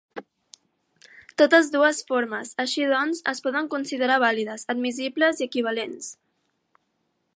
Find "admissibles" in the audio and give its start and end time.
4.75-5.45